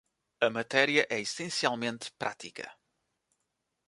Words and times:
A 0.39 0.49
matéria 0.49 1.05
é 1.11 1.19
essencialmente 1.19 2.11
prática. 2.13 2.71